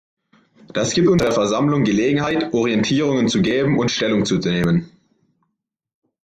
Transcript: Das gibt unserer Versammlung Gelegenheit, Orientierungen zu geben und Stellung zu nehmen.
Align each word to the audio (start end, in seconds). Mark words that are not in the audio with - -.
Das 0.73 0.95
gibt 0.95 1.07
unserer 1.07 1.31
Versammlung 1.31 1.83
Gelegenheit, 1.83 2.55
Orientierungen 2.55 3.27
zu 3.27 3.43
geben 3.43 3.77
und 3.77 3.91
Stellung 3.91 4.25
zu 4.25 4.39
nehmen. 4.39 4.89